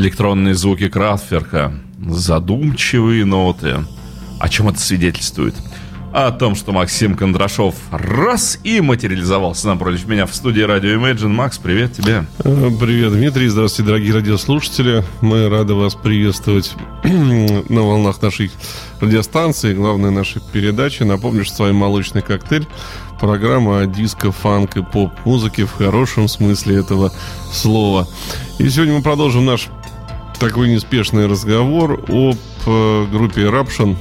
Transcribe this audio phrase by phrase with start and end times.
[0.00, 1.72] электронные звуки Крафтверка,
[2.04, 3.84] задумчивые ноты.
[4.38, 5.54] О чем это свидетельствует?
[6.12, 11.28] О том, что Максим Кондрашов раз и материализовался напротив меня в студии радио Imagine.
[11.28, 12.24] Макс, привет тебе.
[12.42, 13.46] Э, привет, Дмитрий.
[13.46, 15.04] Здравствуйте, дорогие радиослушатели.
[15.20, 16.72] Мы рады вас приветствовать
[17.04, 18.50] на волнах нашей
[19.00, 21.04] радиостанции, главной нашей передачи.
[21.04, 22.66] Напомню, что с вами «Молочный коктейль»
[23.20, 27.12] программа о диско, фанк и поп-музыке в хорошем смысле этого
[27.52, 28.08] слова.
[28.58, 29.68] И сегодня мы продолжим наш
[30.40, 32.36] такой неспешный разговор об
[32.66, 33.96] э, группе Eruption.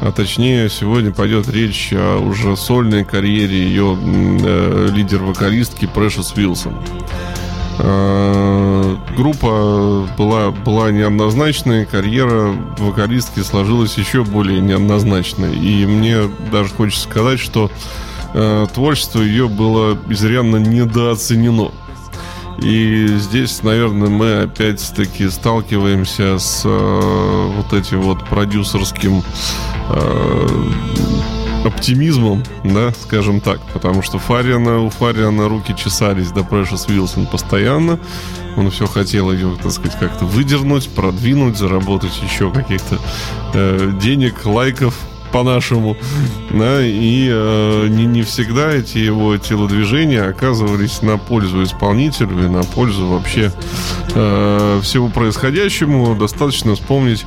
[0.00, 6.74] А точнее, сегодня пойдет речь о уже сольной карьере ее э, лидер-вокалистки Precious Wilson.
[7.80, 15.56] Э, группа была, была неоднозначной, карьера вокалистки сложилась еще более неоднозначной.
[15.56, 17.68] И мне даже хочется сказать, что
[18.32, 21.72] э, творчество ее было изрядно недооценено.
[22.60, 29.22] И здесь, наверное, мы опять-таки сталкиваемся с э, вот этим вот продюсерским
[29.90, 30.70] э,
[31.64, 37.98] оптимизмом, да, скажем так, потому что Фариана, у Фариана руки чесались до Precious Wilson постоянно,
[38.56, 42.98] он все хотел ее, так сказать, как-то выдернуть, продвинуть, заработать еще каких-то
[43.54, 44.98] э, денег, лайков,
[45.32, 45.96] по-нашему,
[46.50, 52.62] да, и э, не, не всегда эти его телодвижения оказывались на пользу исполнителю и на
[52.62, 53.52] пользу вообще
[54.14, 56.14] э, всего происходящему.
[56.14, 57.26] Достаточно вспомнить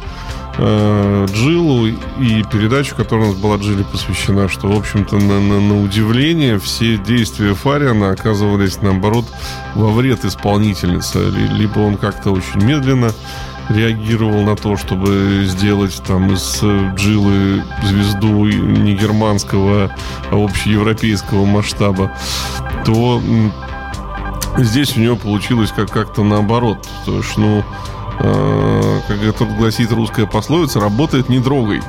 [0.58, 5.60] э, Джилу и передачу, которая у нас была Джиле посвящена, что, в общем-то, на, на,
[5.60, 9.26] на удивление все действия Фариана оказывались, наоборот,
[9.76, 11.30] во вред исполнительницы.
[11.30, 13.12] Либо он как-то очень медленно
[13.76, 19.92] реагировал на то, чтобы сделать там из э, Джилы звезду не германского,
[20.32, 22.12] а общеевропейского масштаба,
[22.86, 23.22] то
[24.58, 26.88] здесь у него получилось как- как-то наоборот.
[27.06, 27.64] То есть, ну,
[28.20, 31.82] э, как это гласит русская пословица, работает не трогай.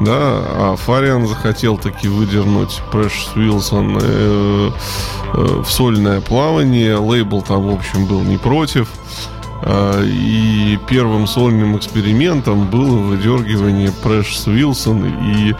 [0.00, 4.70] Да, а Фариан захотел таки выдернуть Прэш Уилсон э,
[5.34, 6.96] э, в сольное плавание.
[6.96, 8.88] Лейбл там, в общем, был не против.
[9.66, 15.54] И первым сольным экспериментом было выдергивание Прэш Уилсон и,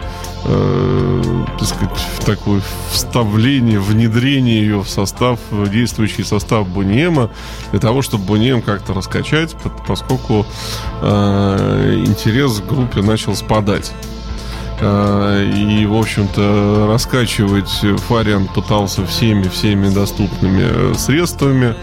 [0.45, 2.61] э, так сказать, такое
[2.91, 7.29] вставление, внедрение ее в состав, в действующий состав Буниема,
[7.71, 9.55] для того, чтобы Бунием как-то раскачать,
[9.85, 10.45] поскольку
[11.01, 13.91] э, интерес к группе начал спадать.
[14.79, 21.75] Э, и, в общем-то, раскачивать Фариан пытался всеми-всеми доступными средствами.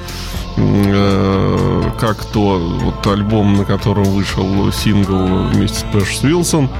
[0.58, 6.70] Э, как то вот альбом, на котором вышел сингл вместе с Пэш Уилсон,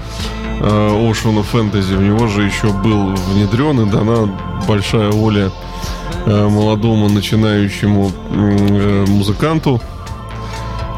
[0.61, 4.33] э, Ocean of Fantasy, в него же еще был внедрен и дана
[4.67, 5.51] большая воля
[6.25, 8.13] э, молодому начинающему
[9.09, 9.81] музыканту,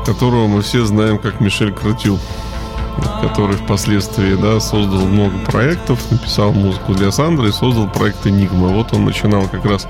[0.07, 2.19] которого мы все знаем как Мишель Крутю
[3.23, 8.75] который впоследствии да, создал много проектов, написал музыку для Сандры и создал проект Enigma.
[8.75, 9.87] Вот он начинал как раз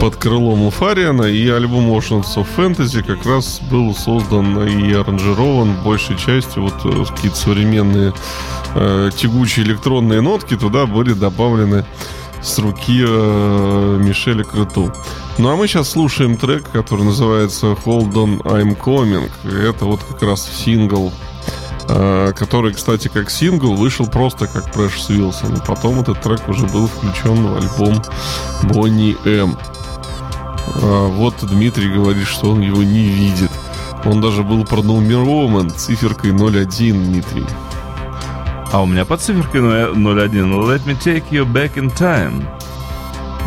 [0.00, 6.16] под крылом Уфариана, и альбом Oceans of Fantasy как раз был создан и аранжирован большей
[6.16, 8.12] частью вот э, какие-то современные
[8.74, 11.84] э, тягучие электронные нотки туда были добавлены
[12.42, 14.92] с руки э, Мишеля Крыту.
[15.38, 19.30] Ну а мы сейчас слушаем трек, который называется Hold On I'm Coming.
[19.44, 21.12] Это вот как раз сингл
[21.88, 25.62] э, который, кстати, как сингл вышел просто как Precious Wilson.
[25.66, 28.02] Потом этот трек уже был включен в альбом
[28.64, 29.56] Бонни М.
[30.66, 33.50] А, вот Дмитрий говорит, что он его не видит.
[34.04, 37.46] Он даже был пронумерован циферкой 01, Дмитрий.
[38.72, 42.44] А у меня под циферкой 01 Let me take you back in time.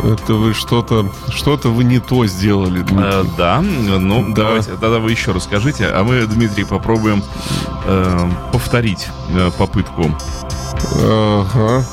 [0.04, 3.22] Это вы что-то, что-то вы не то сделали, Дмитрий.
[3.22, 4.44] Э, да, ну да.
[4.44, 7.22] давайте, тогда вы еще расскажите, а мы, Дмитрий, попробуем
[7.86, 10.14] э, повторить э, попытку.
[11.02, 11.84] Ага.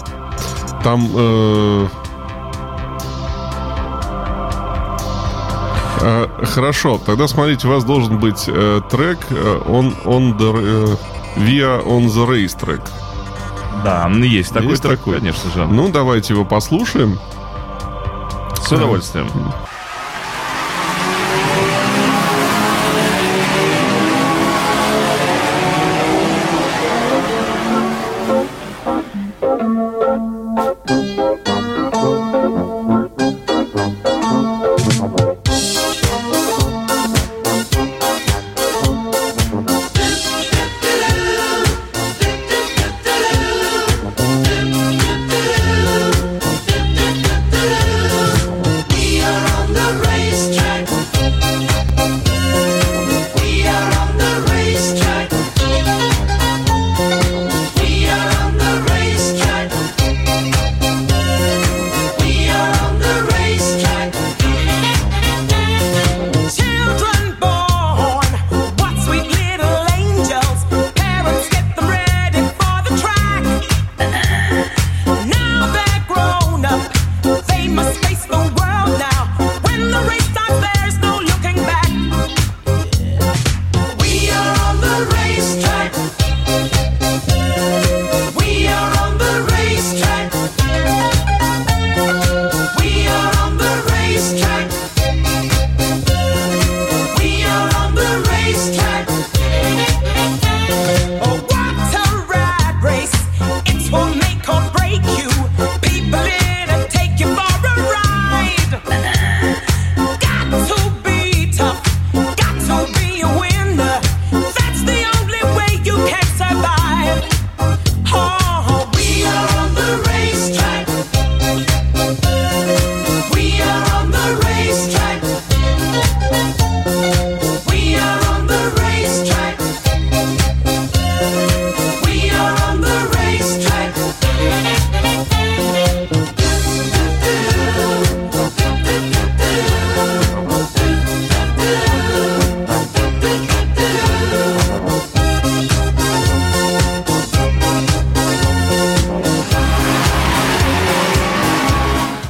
[0.84, 1.88] Там э,
[6.44, 10.96] хорошо, тогда смотрите, у вас должен быть э, трек э, on, on the, э,
[11.38, 12.82] via on the race трек.
[13.84, 15.20] Да, есть такой есть трек, такой.
[15.20, 15.66] конечно же.
[15.66, 17.20] Ну, давайте его послушаем.
[18.62, 19.28] С удовольствием.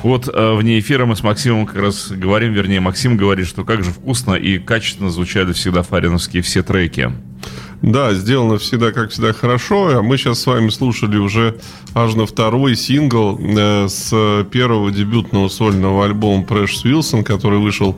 [0.04, 3.86] Вот э, вне эфира мы с Максимом как раз говорим, вернее, Максим говорит, что как
[3.86, 7.12] же вкусно и качественно звучали всегда фариновские все треки.
[7.82, 9.98] Да, сделано всегда, как всегда, хорошо.
[9.98, 11.56] А мы сейчас с вами слушали уже
[11.94, 17.98] аж на второй сингл э, с первого дебютного сольного альбома Precious Wilson, который вышел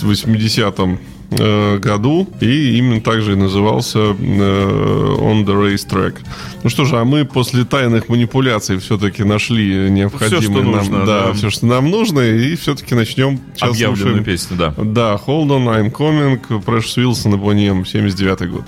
[0.00, 6.18] в 80-м Э, году, и именно так же и назывался э, On the Racetrack.
[6.62, 11.06] Ну что же, а мы после тайных манипуляций все-таки нашли необходимое все, что нам, нужно,
[11.06, 14.24] да, да, все, что нам нужно, и все-таки начнем сейчас Объявленную слушаем.
[14.24, 14.74] песню, да.
[14.76, 18.64] Да, Hold On, I'm Coming, Precious Wilson и Bonnie M, 79 год.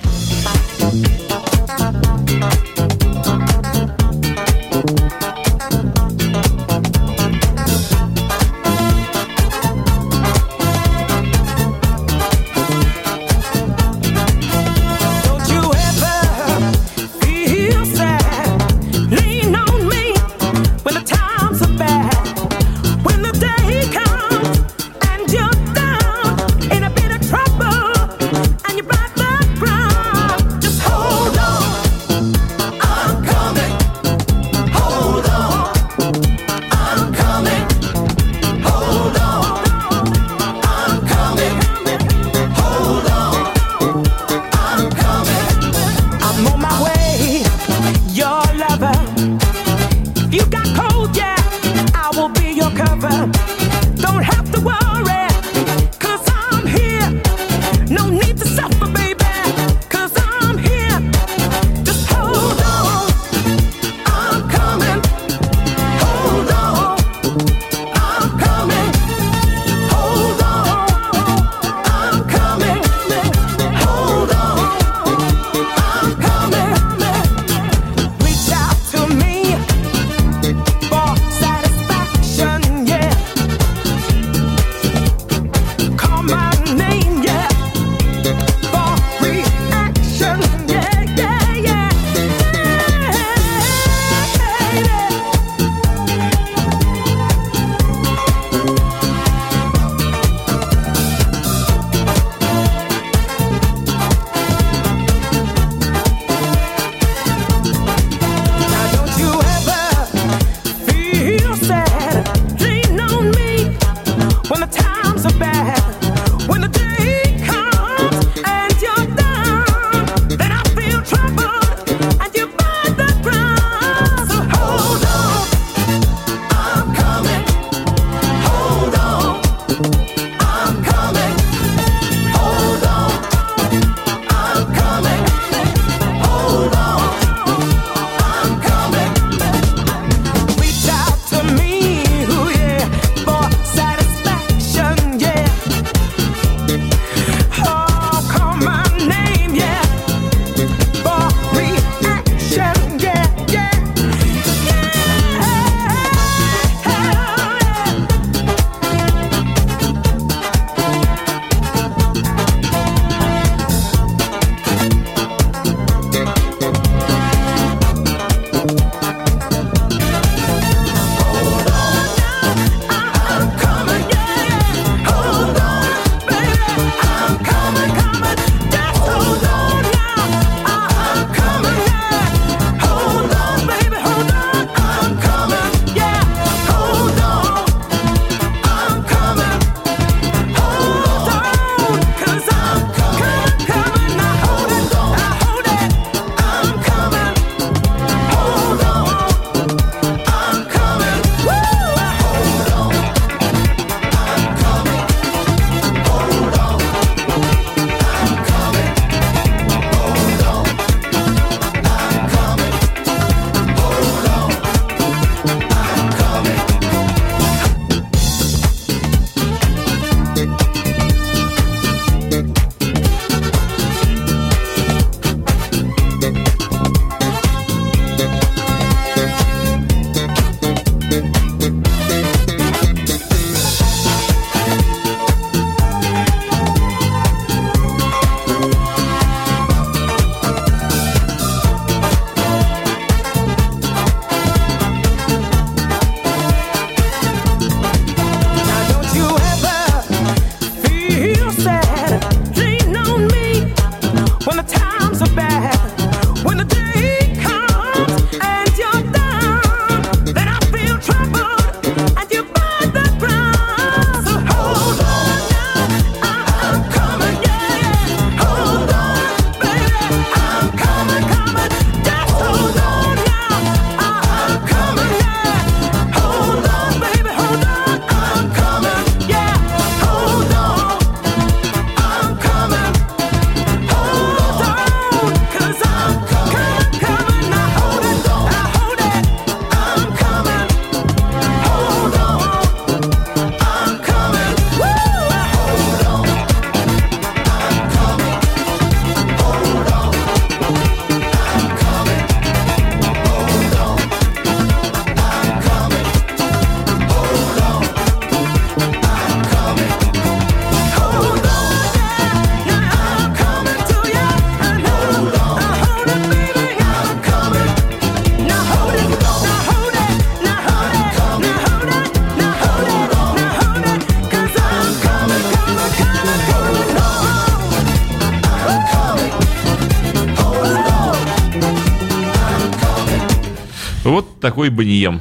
[334.48, 335.20] Такой Бонием.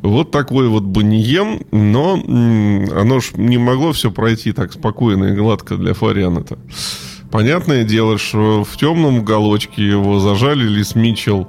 [0.00, 5.76] Вот такой вот Бонием, но оно ж не могло все пройти так спокойно и гладко
[5.76, 6.58] для Фариана-то.
[7.30, 11.48] Понятное дело, что в темном уголочке его зажали Лис Митчелл,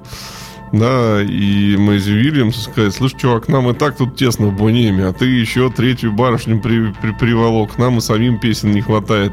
[0.73, 5.13] да, и Мэйзи Уильямс сказать, слушай, чувак, нам и так тут тесно в Бонеме, а
[5.13, 9.31] ты еще третью барышню при, при, приволок, нам и самим песен не хватает.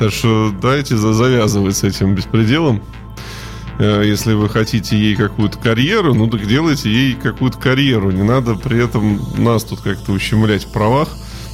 [0.00, 2.82] Так что дайте завязывать с этим беспределом.
[3.80, 8.10] Э, если вы хотите ей какую-то карьеру, ну так делайте ей какую-то карьеру.
[8.10, 11.08] Не надо при этом нас тут как-то ущемлять в правах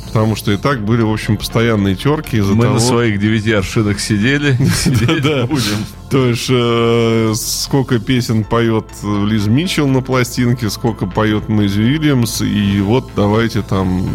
[0.06, 2.74] потому что и так были, в общем, постоянные терки из-за Мы того...
[2.74, 5.84] на своих девяти аршинах сидели, сидеть будем.
[6.10, 12.80] То есть, э, сколько песен поет Лиз Митчелл на пластинке, сколько поет Мэйзи Уильямс, и
[12.80, 14.08] вот давайте там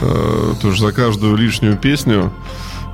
[0.00, 2.32] э, тоже за каждую лишнюю песню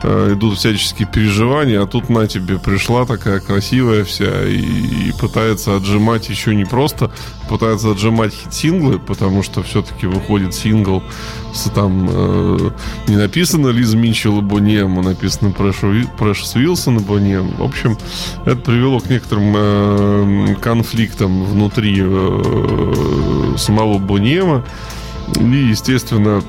[0.07, 6.29] идут всяческие переживания, а тут на тебе пришла такая красивая вся и, и пытается отжимать
[6.29, 7.11] еще не просто,
[7.49, 11.03] пытается отжимать хит-синглы, потому что все-таки выходит сингл
[11.53, 12.71] с там э,
[13.09, 17.57] не написано Лиз Митчелл и Бонем, а написано Прэшес Уилсон и Бонем.
[17.57, 17.97] В общем,
[18.45, 24.65] это привело к некоторым э, конфликтам внутри э, самого Бонема.
[25.41, 26.43] И, естественно,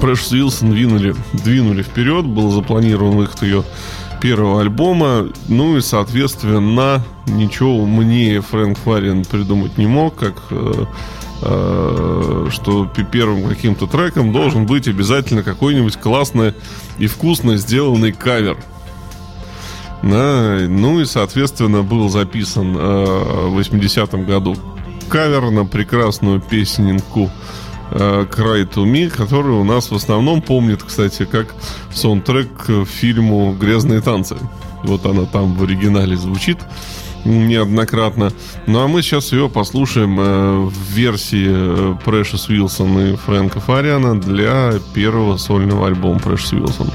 [0.00, 3.64] Прэшес Уилсон двинули, двинули вперед, был запланирован выход ее
[4.20, 10.84] первого альбома, ну и, соответственно, ничего умнее Фрэнк Фарин придумать не мог, как э,
[11.42, 16.54] э, что первым каким-то треком должен быть обязательно какой-нибудь классный
[16.98, 18.56] и вкусно сделанный кавер.
[20.02, 24.56] Да, ну и, соответственно, был записан э, в 80-м году
[25.08, 27.28] кавер на прекрасную песенку
[27.92, 31.54] Cry to Me, который у нас в основном помнит, кстати, как
[31.92, 34.36] саундтрек к фильму «Грязные танцы».
[34.84, 36.58] Вот она там в оригинале звучит
[37.24, 38.32] неоднократно.
[38.66, 44.74] Ну а мы сейчас ее послушаем э, в версии Прэшес Уилсон и Фрэнка Фариана для
[44.94, 46.90] первого сольного альбома Прэшес Уилсон.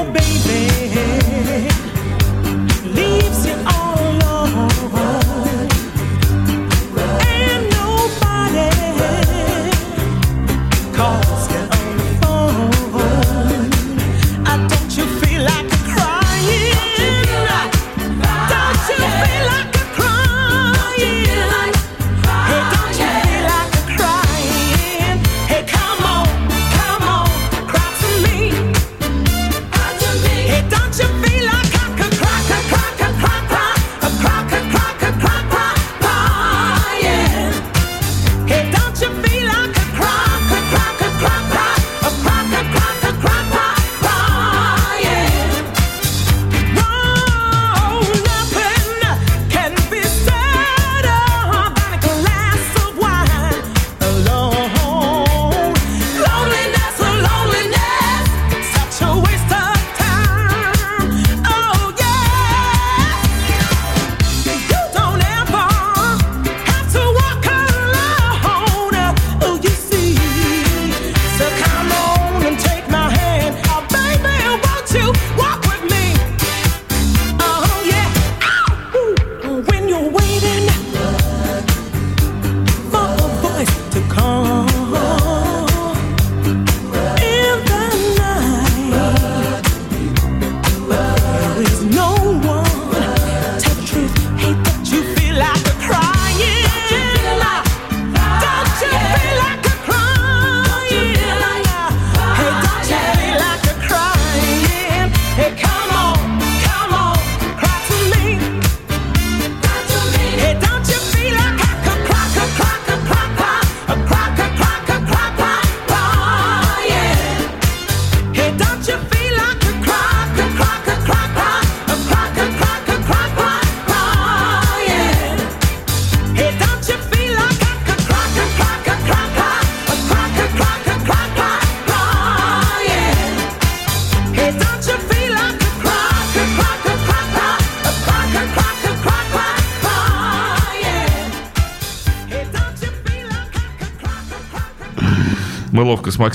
[0.00, 0.67] Oh, baby.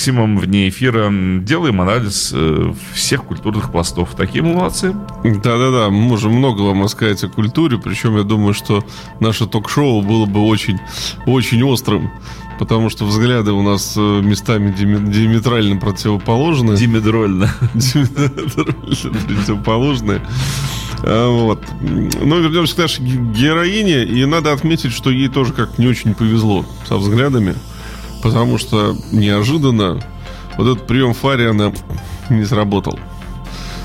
[0.04, 4.16] Максимом вне эфира делаем анализ э, всех культурных пластов.
[4.18, 4.94] Такие молодцы.
[5.24, 8.84] Да-да-да, мы можем много вам рассказать о культуре, причем я думаю, что
[9.22, 10.78] наше ток-шоу было бы очень,
[11.26, 12.12] очень острым,
[12.60, 16.76] потому что взгляды у нас э, местами диаметрально противоположны.
[16.76, 17.50] Димедрольно.
[17.74, 20.22] Димедрольно противоположные.
[21.04, 21.64] А, вот.
[21.82, 26.66] Но вернемся к нашей героине, и надо отметить, что ей тоже как не очень повезло
[26.90, 27.56] со взглядами,
[28.24, 30.00] потому что неожиданно
[30.58, 31.74] вот этот прием Фариана
[32.30, 32.98] не сработал.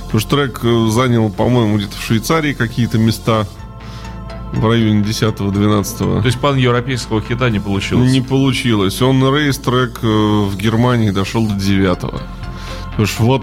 [0.05, 3.47] Потому что трек э, занял, по-моему, где-то в Швейцарии какие-то места
[4.53, 6.23] в районе 10-12.
[6.23, 8.11] То есть пан-европейского хита не получилось?
[8.11, 9.03] Не получилось.
[9.03, 13.43] Он рейс трек э, в Германии дошел до 9 Потому что вот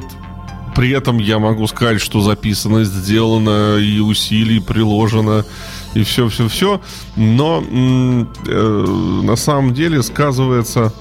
[0.75, 5.45] при этом я могу сказать, что записано, сделано, и усилий приложено,
[5.93, 6.81] и все-все-все.
[7.15, 8.85] Но э,
[9.23, 10.93] на самом деле сказывается...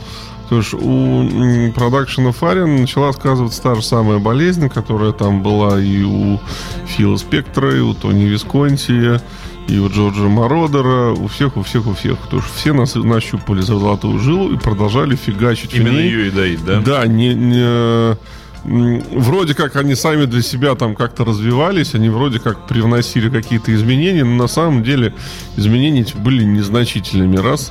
[0.50, 6.02] То есть у продакшена Фарин начала сказываться та же самая болезнь, которая там была и
[6.02, 6.38] у
[6.87, 9.20] Фила Спектра, и у Тони Висконти,
[9.68, 12.18] и у Джорджа Мородера, у всех, у всех, у всех.
[12.18, 16.62] Потому что все нас нащупали за золотую жилу и продолжали фигачить Именно ее и доить,
[16.62, 16.80] да?
[16.80, 18.16] Да, не, не,
[18.64, 24.24] вроде как они сами для себя там как-то развивались, они вроде как привносили какие-то изменения,
[24.24, 25.14] но на самом деле
[25.57, 27.70] изменения эти были незначительными, раз.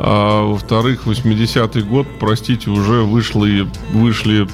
[0.00, 4.48] А во-вторых, 80-й год, простите, уже вышли, вышли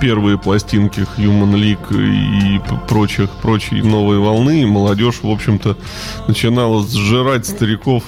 [0.00, 5.76] первые пластинки Human League и прочих, прочие новые волны, и молодежь, в общем-то,
[6.28, 8.04] начинала сжирать стариков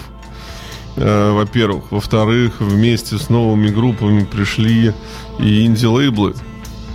[0.97, 1.85] во-первых.
[1.91, 4.93] Во-вторых, вместе с новыми группами пришли
[5.39, 6.35] и инди-лейблы.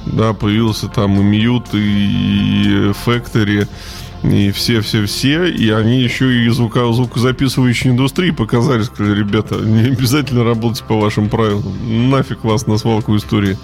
[0.05, 3.67] Да, появился там и Мьют, и Factory,
[4.23, 10.83] и все-все-все, и они еще и звука, звукозаписывающей индустрии показали, сказали, ребята, не обязательно работать
[10.83, 13.57] по вашим правилам, нафиг вас на свалку истории.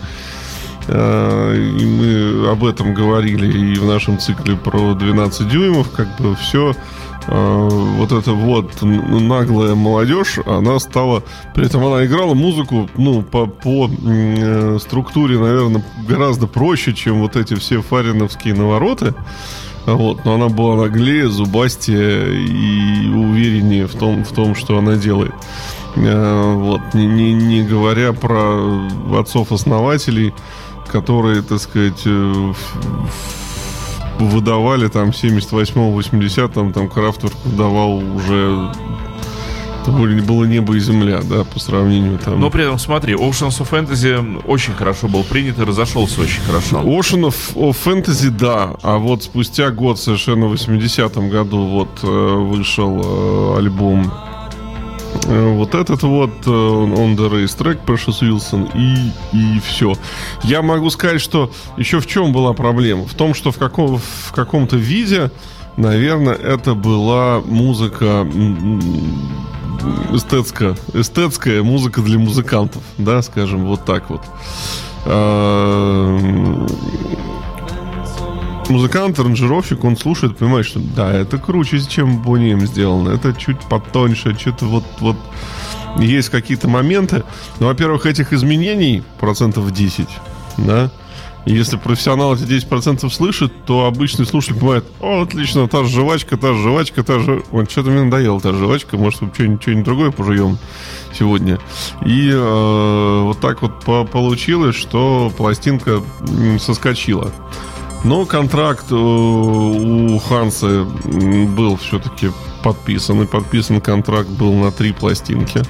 [0.88, 6.36] Э, и мы об этом говорили и в нашем цикле про 12 дюймов, как бы
[6.36, 6.78] все Э,
[7.28, 11.24] вот эта вот наглая молодежь, она стала...
[11.54, 17.36] При этом она играла музыку, ну, по, по э, структуре, наверное, гораздо проще, чем вот
[17.36, 19.14] эти все фариновские навороты.
[19.86, 25.34] Вот, но она была наглее, зубастее и увереннее в том, в том что она делает.
[25.96, 30.34] Э, вот, не, не, не говоря про отцов-основателей,
[30.88, 32.54] которые, так сказать, э,
[34.20, 38.72] выдавали там в 78-м, 80-м, там Крафтворк выдавал уже
[39.84, 39.92] это
[40.24, 42.40] было небо и земля, да, по сравнению там.
[42.40, 46.82] Но при этом, смотри, Oceans of Fantasy очень хорошо был принят и разошелся очень хорошо.
[46.82, 48.76] Ocean of, of Fantasy, да.
[48.82, 54.12] А вот спустя год, совершенно в 80-м году, вот э, вышел э, альбом
[55.26, 59.94] вот этот вот э, On the Race трек Precious Wilson и, и все.
[60.44, 63.06] Я могу сказать, что еще в чем была проблема?
[63.06, 65.32] В том, что в, каком, в каком-то виде,
[65.78, 68.28] наверное, это была музыка
[70.12, 74.22] эстетская, эстетская музыка для музыкантов, да, скажем, вот так вот.
[78.70, 84.38] Музыкант, аранжировщик, он слушает, понимает, что да, это круче, чем Бонием сделано, это чуть потоньше,
[84.40, 85.18] что-то вот, вот
[85.98, 87.24] есть какие-то моменты.
[87.60, 90.08] Но, во-первых, этих изменений процентов 10,
[90.58, 90.92] да,
[91.46, 96.54] если профессионал эти 10% слышит, то обычный слушатель понимает, о, отлично, та же жвачка, та
[96.54, 97.44] же жвачка, та же...
[97.52, 100.58] Вот что-то мне надоело, та же жвачка, может, что-нибудь, что-нибудь другое пожуем
[101.14, 101.60] сегодня.
[102.06, 106.02] И э, вот так вот по получилось, что пластинка
[106.60, 107.34] соскочила.
[108.04, 112.32] Но контракт э, у Ханса был все-таки
[112.64, 113.22] подписан.
[113.24, 115.62] И подписан контракт был на три пластинки.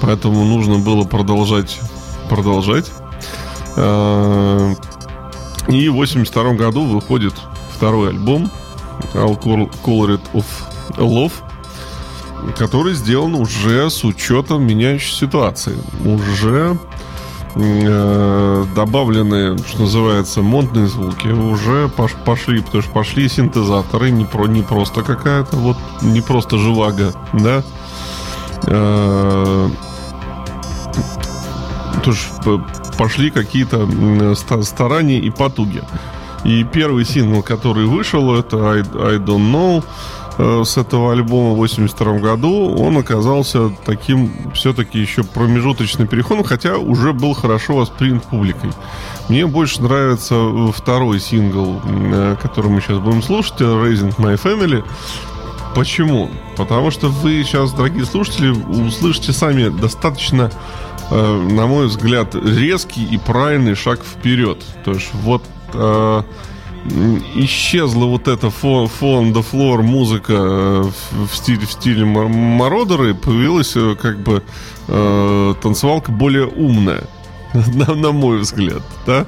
[0.00, 1.80] Поэтому нужно было продолжать.
[2.28, 2.90] Продолжать.
[3.76, 4.74] Э,
[5.68, 7.34] и в 82 году выходит
[7.74, 8.50] второй альбом
[9.14, 10.44] Call It of
[10.96, 11.32] Love
[12.56, 15.76] который сделан уже с учетом меняющей ситуации.
[16.04, 16.78] Уже
[17.54, 24.46] э, добавлены, что называется, модные звуки уже пош пошли, потому что пошли синтезаторы, не, про,
[24.46, 27.62] не просто какая-то, вот не просто живаго, да.
[28.66, 29.68] Э,
[32.04, 32.20] тоже
[32.98, 35.82] пошли какие-то старания и потуги.
[36.44, 39.84] И первый сингл, который вышел, это I, I Don't Know.
[40.42, 46.78] Э, с этого альбома в 82 году, он оказался таким все-таки еще промежуточным переходом, хотя
[46.78, 48.70] уже был хорошо воспринят публикой.
[49.28, 54.82] Мне больше нравится э, второй сингл, э, который мы сейчас будем слушать, Raising My Family.
[55.74, 56.30] Почему?
[56.56, 60.50] Потому что вы сейчас, дорогие слушатели, услышите сами достаточно
[61.10, 64.62] на мой взгляд, резкий и правильный шаг вперед.
[64.84, 65.42] То есть вот
[67.34, 73.12] исчезла вот эта фон, фон the floor музыка э, в стиле, в стиле Мародера и
[73.12, 74.42] появилась э, как бы
[74.88, 77.04] э, танцевалка более умная,
[77.52, 78.82] на, на мой взгляд.
[79.06, 79.26] Да?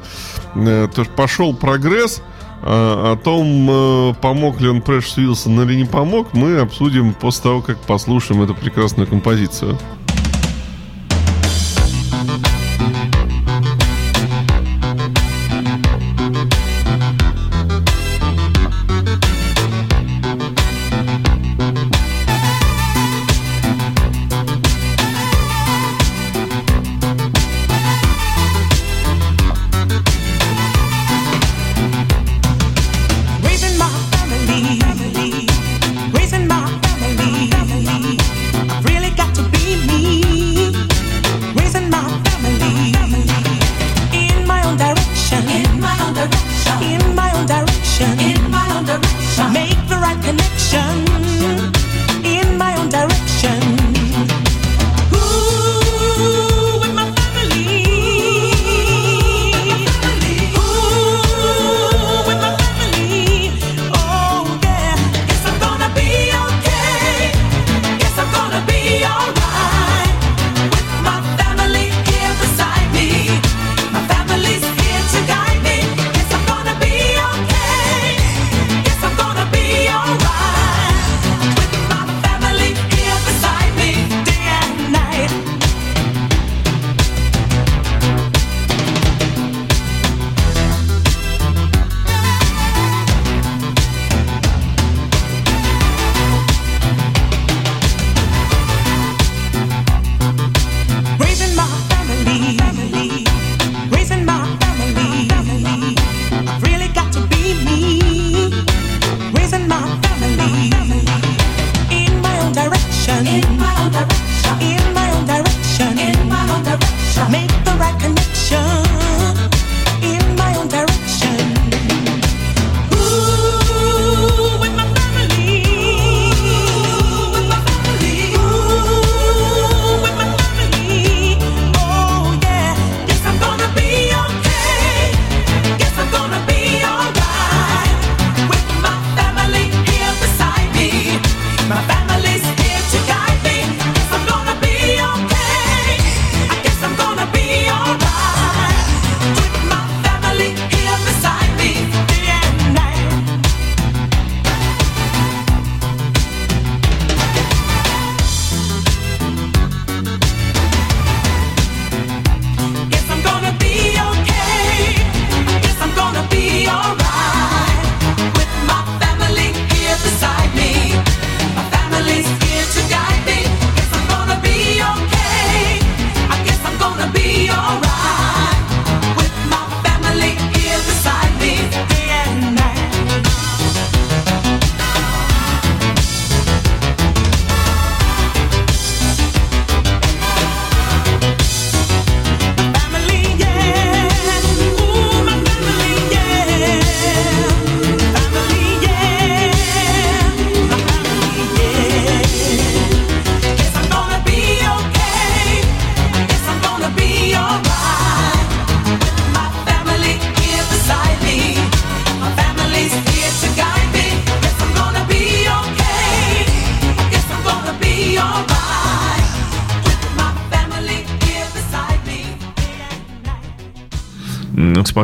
[0.54, 2.22] Э, то есть пошел прогресс,
[2.64, 7.60] а, о том, помог ли он Прэш Уилсон или не помог, мы обсудим после того,
[7.60, 9.78] как послушаем эту прекрасную композицию.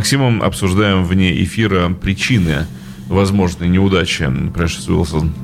[0.08, 2.66] Максимом обсуждаем вне эфира причины
[3.08, 5.34] возможной неудачи Прэшес Уилсон.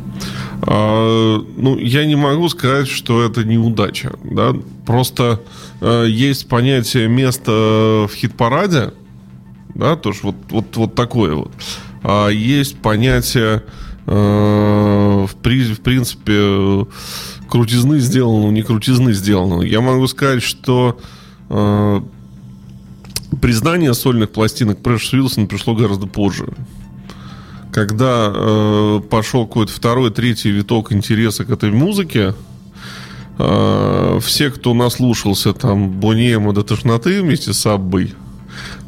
[0.63, 4.15] А, ну, я не могу сказать, что это неудача.
[4.25, 4.55] Да?
[4.87, 5.43] Просто
[5.83, 8.95] э, есть понятие места в хит-параде,
[9.75, 11.53] да, то есть вот, вот, вот такое вот.
[12.03, 13.65] А есть понятие,
[14.07, 16.87] э, в, при, в принципе,
[17.51, 19.61] крутизны сделанного, не крутизны сделанного.
[19.61, 20.99] Я могу сказать, что
[21.51, 22.01] э,
[23.41, 26.47] признание сольных пластинок Прэш Уилсон пришло гораздо позже.
[27.73, 32.35] Когда э, пошел какой-то второй, третий виток интереса к этой музыке,
[33.39, 38.15] э, все, кто наслушался там Бонема до тошноты вместе с Аббой,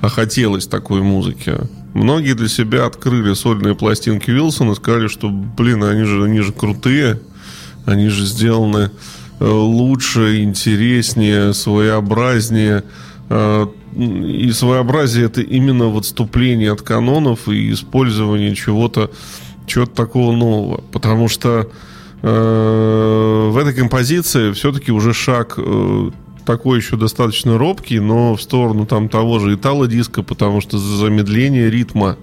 [0.01, 1.55] а хотелось такой музыки,
[1.95, 6.53] многие для себя открыли сольные пластинки Уилсона и сказали, что, блин, они же, они же
[6.53, 7.21] крутые,
[7.87, 8.91] они же сделаны
[9.41, 12.85] лучше, интереснее, своеобразнее.
[13.29, 19.11] И своеобразие это именно вот отступление от канонов и использование чего-то
[19.67, 20.83] чего-то такого нового.
[20.93, 21.69] Потому что
[22.23, 26.11] э, в этой композиции все-таки уже шаг э,
[26.45, 32.17] такой еще достаточно робкий, но в сторону там того же итало-диска, потому что замедление ритма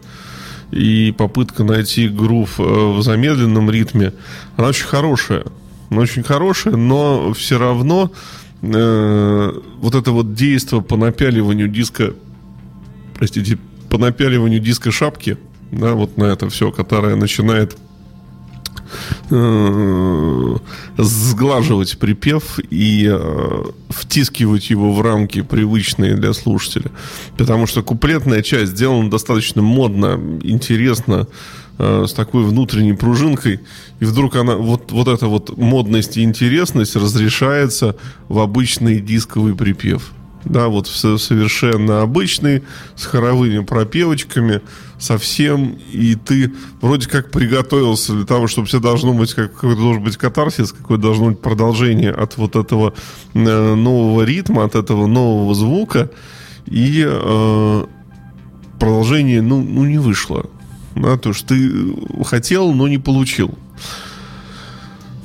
[0.71, 4.13] и попытка найти грув э, в замедленном ритме,
[4.57, 5.43] она очень хорошая.
[5.91, 12.13] Очень хорошая, но все равно э, вот это вот действие по напяливанию диска,
[13.15, 13.57] простите,
[13.89, 15.37] по напяливанию диска шапки,
[15.71, 17.75] да, вот на это все, которое начинает
[19.29, 20.57] э,
[20.97, 26.91] сглаживать припев и э, втискивать его в рамки привычные для слушателя.
[27.37, 31.27] Потому что куплетная часть сделана достаточно модно, интересно,
[31.77, 33.59] э, с такой внутренней пружинкой.
[33.99, 37.95] И вдруг она, вот, вот эта вот модность и интересность разрешается
[38.27, 40.11] в обычный дисковый припев.
[40.45, 42.63] Да, вот совершенно обычный,
[42.95, 44.61] с хоровыми пропевочками,
[44.99, 50.03] совсем, и ты вроде как приготовился для того, чтобы все должно быть, как, какой должен
[50.03, 52.93] быть катарсис, какое должно быть продолжение от вот этого
[53.33, 56.09] э, нового ритма, от этого нового звука,
[56.65, 57.85] и э,
[58.79, 60.45] продолжение, ну, ну, не вышло.
[60.95, 61.71] Да, то есть ты
[62.23, 63.57] хотел, но не получил.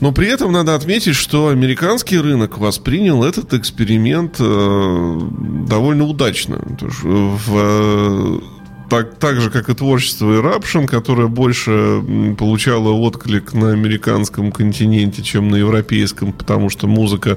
[0.00, 5.20] Но при этом надо отметить, что американский рынок воспринял этот эксперимент э,
[5.68, 6.60] довольно удачно.
[6.80, 8.40] В, э,
[8.88, 12.00] так, так же, как и творчество Eruption, которое больше
[12.38, 17.36] получало отклик на американском континенте, чем на европейском, потому что музыка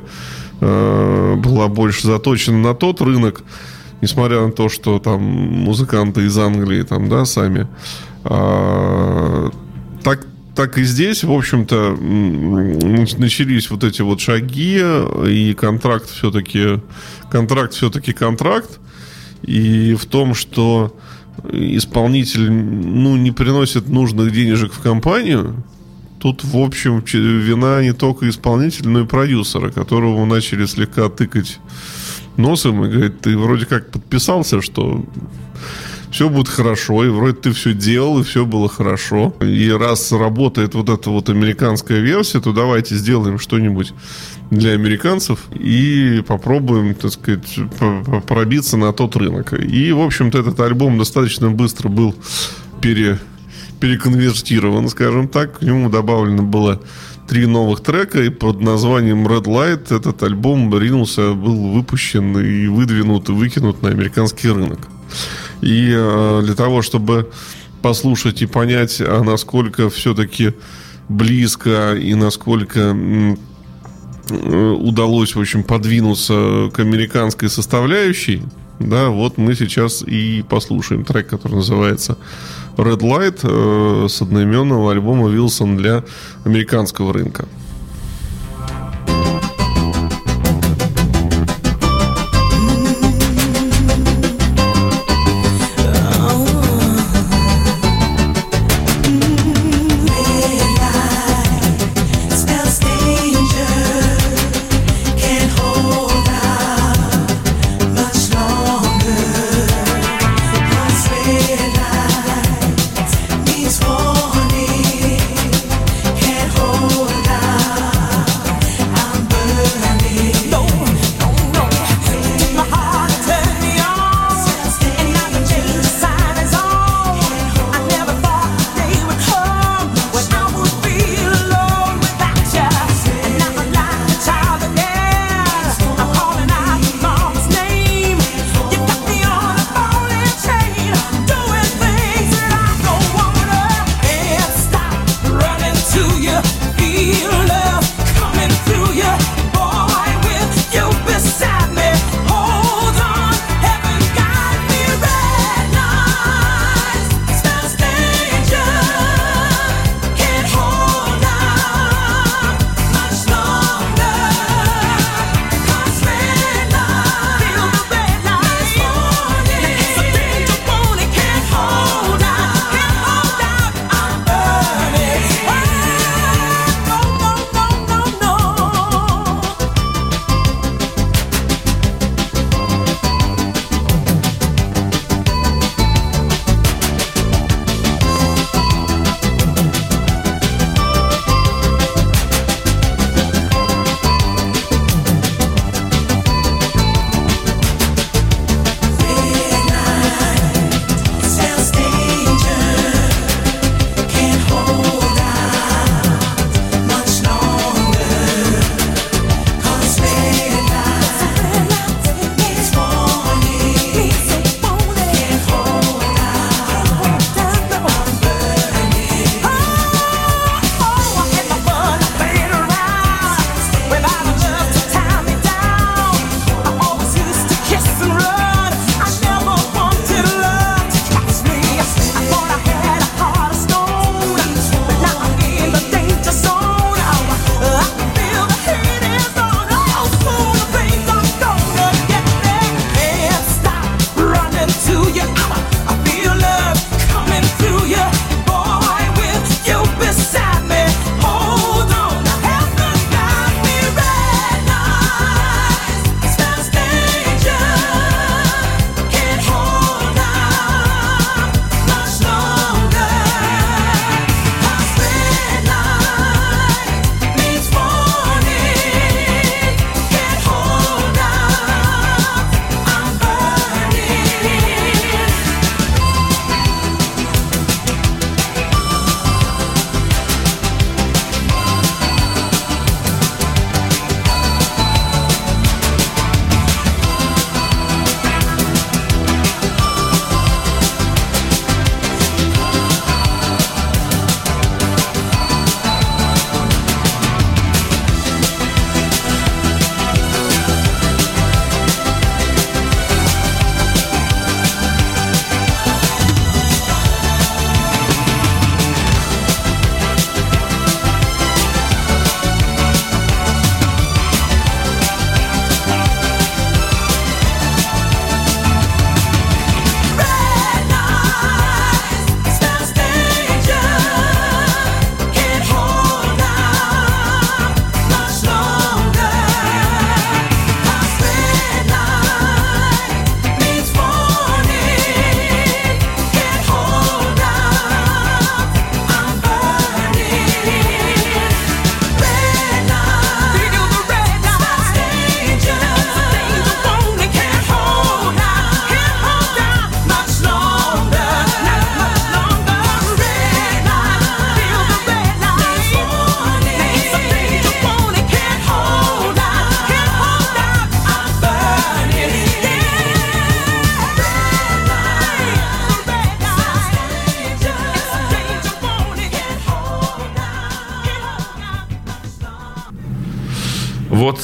[0.59, 3.41] э, была больше заточена на тот рынок,
[4.01, 7.61] несмотря на то, что там музыканты из Англии там, да, сами.
[7.61, 7.67] А,
[8.23, 11.97] так, так и здесь, в общем-то,
[13.17, 14.81] начались вот эти вот шаги,
[15.27, 16.81] и контракт все-таки,
[17.29, 18.79] контракт все-таки контракт,
[19.43, 20.95] и в том, что
[21.51, 25.63] исполнитель, ну, не приносит нужных денежек в компанию,
[26.19, 31.59] тут, в общем, вина не только исполнителя, но и продюсера, которого начали слегка тыкать
[32.37, 35.03] носом и говорит, ты вроде как подписался, что
[36.11, 39.33] все будет хорошо, и вроде ты все делал, и все было хорошо.
[39.39, 43.93] И раз работает вот эта вот американская версия, то давайте сделаем что-нибудь
[44.49, 47.57] для американцев и попробуем, так сказать,
[48.27, 49.53] пробиться на тот рынок.
[49.53, 52.13] И, в общем-то, этот альбом достаточно быстро был
[52.81, 53.17] пере,
[53.79, 55.59] переконвертирован, скажем так.
[55.59, 56.81] К нему добавлено было
[57.29, 63.29] три новых трека, и под названием Red Light этот альбом ринулся, был выпущен и выдвинут,
[63.29, 64.89] и выкинут на американский рынок.
[65.61, 67.31] И э, для того, чтобы
[67.81, 70.53] послушать и понять, а насколько все-таки
[71.09, 73.35] близко и насколько э,
[74.29, 78.43] удалось, в общем, подвинуться к американской составляющей,
[78.79, 82.17] да, вот мы сейчас и послушаем трек, который называется
[82.77, 86.03] Red Light э, с одноименного альбома Wilson для
[86.45, 87.45] американского рынка.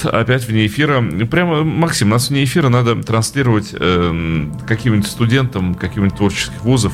[0.10, 1.02] Опять вне эфира.
[1.30, 6.94] Прямо, Максим, нас вне эфира надо транслировать э, каким-нибудь студентам каких-нибудь творческих вузов.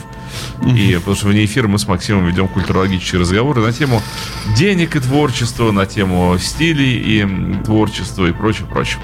[0.66, 4.02] И потому что вне эфира мы с Максимом ведем культурологические разговоры на тему
[4.56, 9.00] денег и творчества, на тему стилей и творчества и прочее, прочее.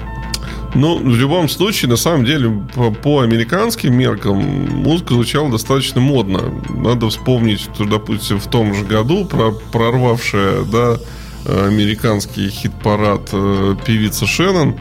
[0.74, 6.42] Ну, в любом случае, на самом деле, по, по американским меркам музыка звучала достаточно модно.
[6.68, 10.98] Надо вспомнить, что, допустим, в том же году про, прорвавшая, да,
[11.46, 14.76] американский хит-парад э, певица Шеннон,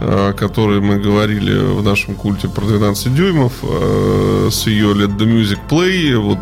[0.00, 5.16] э, о которой мы говорили в нашем культе про 12 дюймов, э, с ее Let
[5.16, 6.38] the Music Play, вот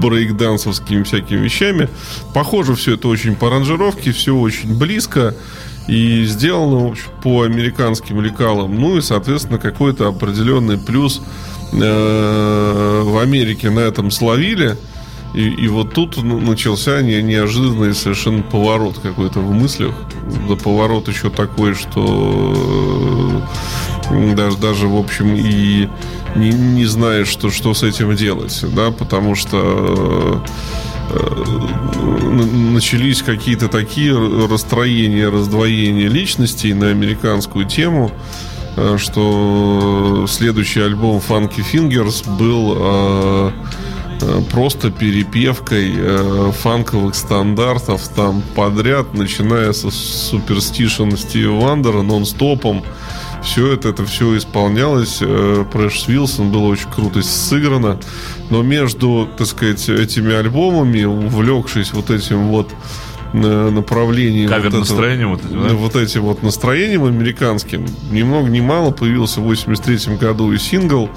[0.00, 1.88] брейкдансовскими всякими вещами.
[2.34, 5.34] Похоже, все это очень по аранжировке, все очень близко.
[5.86, 8.78] И сделано, в общем, по американским лекалам.
[8.78, 11.22] Ну и, соответственно, какой-то определенный плюс
[11.72, 14.76] в Америке на этом словили.
[15.34, 19.94] И, и вот тут начался не, неожиданный совершенно поворот какой-то в мыслях.
[20.48, 23.44] Да поворот еще такой, что
[24.10, 25.88] э, даже, даже в общем, и
[26.34, 30.42] не, не знаешь, что, что с этим делать, да, потому что
[32.52, 34.14] начались какие-то такие
[34.46, 38.10] расстроения, раздвоения личностей на американскую тему,
[38.76, 43.50] э, что следующий альбом Funky Fingers был э, э,
[44.50, 52.82] просто перепевкой фанковых стандартов там подряд, начиная со Superstition Стиви Вандера нон-стопом.
[53.42, 55.22] Все это, это все исполнялось.
[55.72, 57.98] Прешес Вилсон было очень круто сыграно.
[58.50, 62.72] Но между, так сказать, этими альбомами, увлекшись вот этим вот
[63.32, 64.48] э, направлением.
[64.48, 65.74] Кавер вот настроением вот этим, да?
[65.74, 67.86] Вот этим вот настроением американским.
[68.10, 71.08] Ни много ни мало появился в 83 году и сингл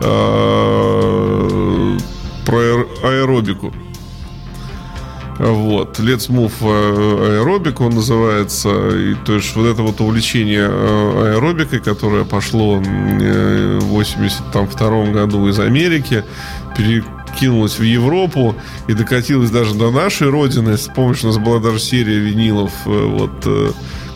[0.00, 1.98] э,
[2.44, 3.72] про аэробику.
[5.38, 5.98] Вот.
[5.98, 8.68] Let's Move аэробик он называется.
[8.90, 15.58] И, то есть вот это вот увлечение э, аэробикой, которое пошло в 82 году из
[15.58, 16.24] Америки,
[16.76, 18.54] перекинулась в Европу
[18.86, 20.76] и докатилась даже до нашей родины.
[20.94, 23.70] Помнишь, у нас была даже серия винилов э, вот э,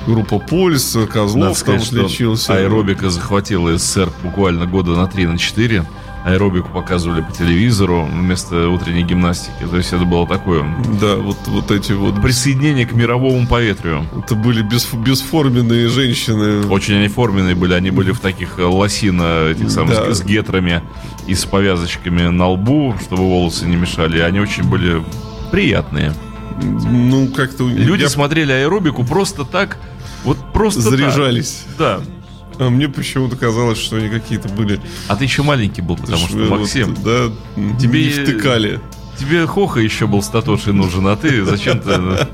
[0.06, 2.54] группа Пульс, Козлов Надо сказать, там отличился.
[2.54, 5.84] Аэробика захватила СССР буквально года на 3 на 4
[6.26, 9.64] аэробику показывали по телевизору вместо утренней гимнастики.
[9.70, 10.64] То есть это было такое...
[11.00, 12.20] Да, вот, вот эти вот...
[12.20, 14.04] Присоединение к мировому поветрию.
[14.18, 16.66] Это были без, бесформенные женщины.
[16.66, 17.74] Очень они форменные были.
[17.74, 20.12] Они были в таких лосина, этих самых, да.
[20.12, 20.82] с гетрами
[21.28, 24.18] и с повязочками на лбу, чтобы волосы не мешали.
[24.18, 25.04] Они очень были
[25.52, 26.12] приятные.
[26.60, 27.68] Ну, как-то...
[27.68, 28.08] Люди я...
[28.08, 29.78] смотрели аэробику просто так,
[30.24, 31.66] вот просто Заряжались.
[31.78, 32.00] Так.
[32.00, 32.15] Да.
[32.58, 34.80] А мне почему-то казалось, что они какие-то были...
[35.08, 36.94] А ты еще маленький был, потому что, что Максим...
[36.94, 37.30] Вот, да,
[37.78, 38.80] тебе не втыкали.
[39.18, 42.28] Тебе Хоха еще был статоший нужен, а ты зачем-то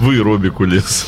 [0.00, 1.06] в аэробику лез.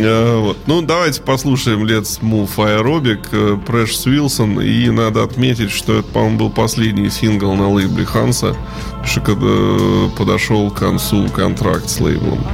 [0.00, 0.54] А.
[0.66, 4.62] Ну, давайте послушаем Let's Move Aerobic, Прэш Уилсон.
[4.62, 8.56] И надо отметить, что это, по-моему, был последний сингл на лейбле Ханса,
[9.04, 12.44] что когда подошел к концу контракт с лейблом.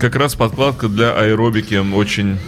[0.00, 2.38] Как раз подкладка для аэробики очень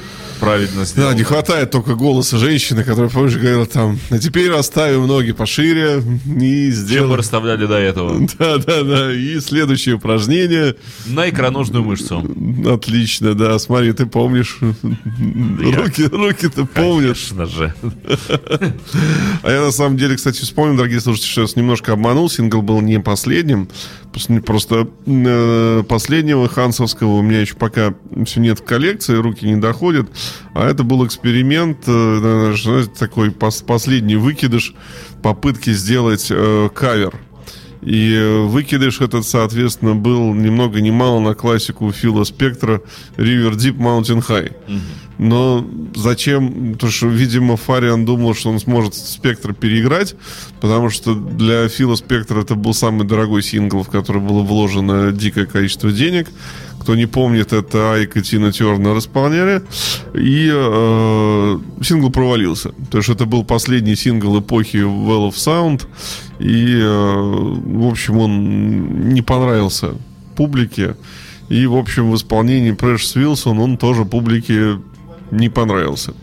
[0.43, 1.11] правильно сделал.
[1.11, 6.03] Да, не хватает только голоса женщины, которая позже говорила там, а теперь расставим ноги пошире
[6.27, 7.03] и сделаем...
[7.03, 8.29] Чем мы расставляли до этого.
[8.39, 9.13] Да, да, да.
[9.13, 10.75] И следующее упражнение.
[11.07, 12.25] На икроножную мышцу.
[12.67, 13.59] Отлично, да.
[13.59, 14.59] Смотри, ты помнишь.
[14.61, 17.29] Руки, руки ты помнишь.
[17.31, 17.75] Конечно же.
[19.43, 22.29] А я на самом деле, кстати, вспомнил, дорогие слушатели, что я немножко обманул.
[22.31, 23.69] Сингл был не последним.
[24.45, 30.09] Просто э, последнего Хансовского у меня еще пока все нет в коллекции, руки не доходят.
[30.55, 34.75] А это был эксперимент, э, такой пос последний выкидыш
[35.23, 37.15] попытки сделать э, кавер.
[37.83, 42.81] И э, выкидыш этот, соответственно, был ни много ни мало на классику Фила Спектра
[43.17, 44.53] River Deep Mountain High.
[44.69, 44.81] Mm-hmm.
[45.19, 46.73] Но зачем?
[46.75, 50.15] Потому что, видимо, Фариан думал, что он сможет Спектр переиграть,
[50.61, 55.47] потому что для Фила Спектра это был самый дорогой сингл, в который было вложено дикое
[55.47, 56.29] количество денег.
[56.83, 59.63] Кто не помнит, это Айк и Тина Тернер исполняли.
[60.15, 62.73] И э, сингл провалился.
[62.91, 65.83] То есть это был последний сингл эпохи Wall of Sound.
[66.41, 69.95] И, э, в общем, он не понравился
[70.35, 70.97] публике.
[71.49, 74.81] И, в общем, в исполнении Прешес Вилсон он тоже публике
[75.33, 76.15] не понравился.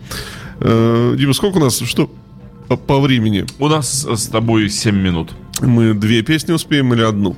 [0.61, 2.09] Э, Дима, сколько у нас, что
[2.87, 3.45] по времени?
[3.57, 5.31] У нас с тобой 7 минут.
[5.61, 7.35] Мы две песни успеем или одну?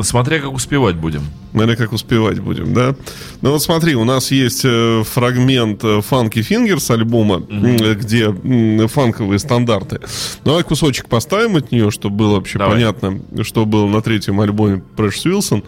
[0.00, 1.20] Смотря как успевать будем.
[1.50, 2.96] Смотря как успевать будем, да?
[3.42, 7.94] Ну вот смотри, у нас есть э, фрагмент Funky Fingers альбома, mm-hmm.
[7.96, 10.00] где фанковые стандарты.
[10.46, 12.76] Давай кусочек поставим от нее, чтобы было вообще Давай.
[12.76, 15.62] понятно, что было на третьем альбоме Прэш Уилсон.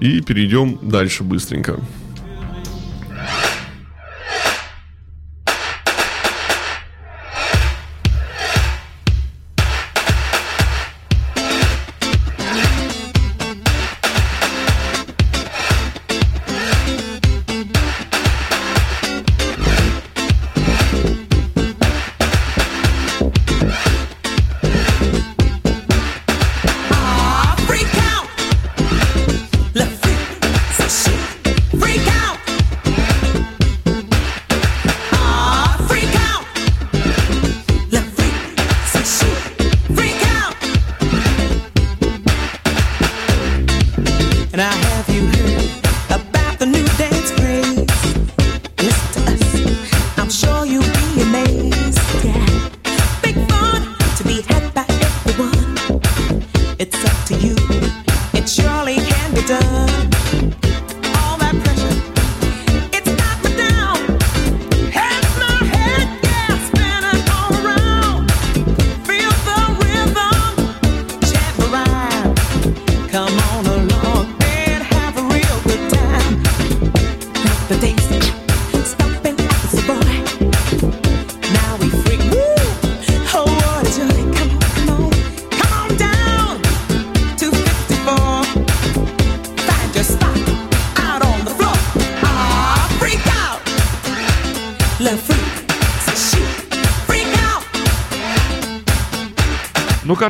[0.00, 1.78] И перейдем дальше быстренько.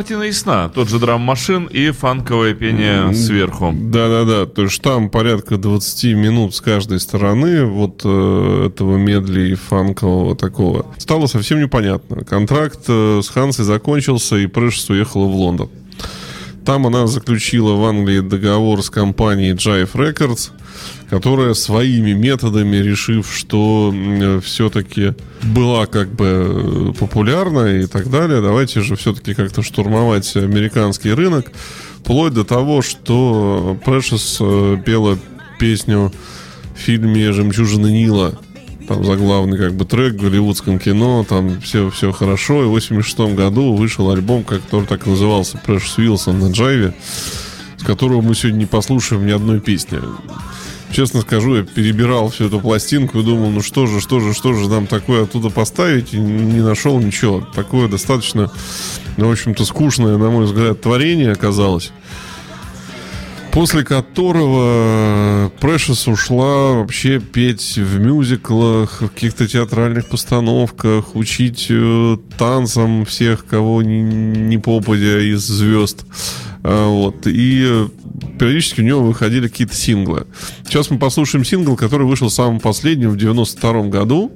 [0.00, 0.70] Картина ясна.
[0.70, 3.74] Тот же драм-машин и фанковое пение сверху.
[3.74, 4.46] Да-да-да.
[4.46, 10.34] То есть там порядка 20 минут с каждой стороны вот э, этого медли и фанкового
[10.36, 10.86] такого.
[10.96, 12.24] Стало совсем непонятно.
[12.24, 15.68] Контракт э, с Хансой закончился, и Прэшес уехала в Лондон.
[16.64, 20.50] Там она заключила в Англии договор с компанией Jive Records,
[21.08, 23.94] которая своими методами, решив, что
[24.44, 31.12] все-таки была как бы э, популярна и так далее, давайте же все-таки как-то штурмовать американский
[31.12, 31.50] рынок,
[31.98, 35.18] вплоть до того, что Precious э, пела
[35.58, 36.12] песню
[36.74, 38.38] в фильме «Жемчужина Нила»,
[38.90, 42.64] там заглавный как бы трек в голливудском кино, там все, все хорошо.
[42.64, 46.92] И в 86 году вышел альбом, который так и назывался Precious Wilson на джайве,
[47.76, 50.00] с которого мы сегодня не послушаем ни одной песни.
[50.92, 54.54] Честно скажу, я перебирал всю эту пластинку и думал, ну что же, что же, что
[54.54, 57.46] же нам такое оттуда поставить, и не нашел ничего.
[57.54, 58.50] Такое достаточно,
[59.16, 61.92] ну, в общем-то, скучное, на мой взгляд, творение оказалось.
[63.52, 73.04] После которого Precious ушла вообще петь в мюзиклах, в каких-то театральных постановках, учить э, танцам
[73.04, 76.04] всех, кого не, не попадя из звезд.
[76.62, 77.26] А, вот.
[77.26, 77.88] И э,
[78.38, 80.26] периодически у него выходили какие-то синглы.
[80.64, 84.32] Сейчас мы послушаем сингл, который вышел самым последним в 92 году.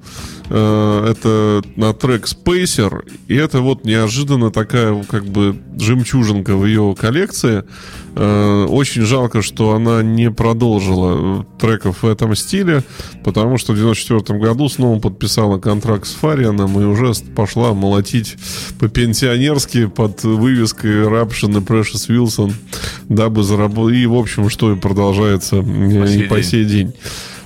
[0.51, 3.09] Э, это на трек Spacer.
[3.28, 7.64] И это вот неожиданно такая как бы жемчужинка в ее коллекции.
[8.16, 12.82] Э, очень жалко, что она не продолжила треков в этом стиле,
[13.24, 18.36] потому что в 94 году снова подписала контракт с Фарианом и уже пошла молотить
[18.78, 22.53] по-пенсионерски под вывеской Raption и Precious Wilson,
[23.09, 23.97] дабы заработать.
[23.97, 26.92] И, в общем, что и продолжается по и по сей день.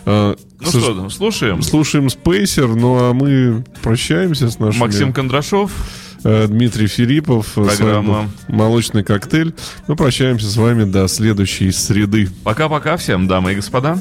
[0.08, 0.82] Ну Слуш...
[0.82, 1.62] что, слушаем?
[1.62, 4.80] Слушаем Спейсер, ну а мы прощаемся с нашим...
[4.80, 5.72] Максим Кондрашов.
[6.24, 7.52] Э, Дмитрий Филиппов.
[7.54, 8.30] Программа.
[8.48, 9.54] Молочный коктейль.
[9.86, 12.28] Мы прощаемся с вами до следующей среды.
[12.42, 14.00] Пока-пока всем, дамы и господа.